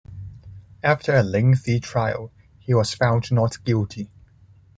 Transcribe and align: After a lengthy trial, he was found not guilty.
After 0.81 1.13
a 1.15 1.21
lengthy 1.21 1.79
trial, 1.79 2.31
he 2.57 2.73
was 2.73 2.91
found 2.95 3.31
not 3.31 3.63
guilty. 3.63 4.09